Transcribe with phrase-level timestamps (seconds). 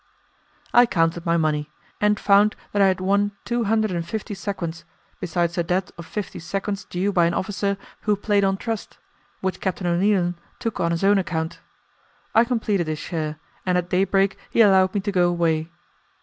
[0.73, 1.69] I counted my money,
[1.99, 4.83] and found that I had won two hundred and fifty sequins,
[5.19, 8.97] besides a debt of fifty sequins due by an officer who played on trust
[9.41, 11.59] which Captain O'Neilan took on his own account.
[12.33, 15.69] I completed his share, and at day break he allowed me to go away.